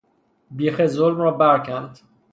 بیخ 0.51 0.85
ظلم 0.87 1.17
را 1.21 1.31
برکند 1.31 1.99